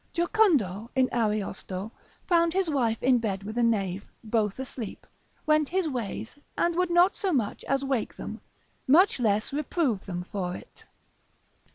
Jocundo, 0.15 0.89
in 0.95 1.09
Ariosto, 1.13 1.91
found 2.25 2.53
his 2.53 2.71
wife 2.71 3.03
in 3.03 3.19
bed 3.19 3.43
with 3.43 3.55
a 3.55 3.61
knave, 3.61 4.03
both 4.23 4.57
asleep, 4.57 5.05
went 5.45 5.69
his 5.69 5.87
ways, 5.87 6.35
and 6.57 6.75
would 6.75 6.89
not 6.89 7.15
so 7.15 7.31
much 7.31 7.63
as 7.65 7.85
wake 7.85 8.15
them, 8.15 8.41
much 8.87 9.19
less 9.19 9.53
reprove 9.53 10.05
them 10.07 10.23
for 10.23 10.55
it. 10.55 10.85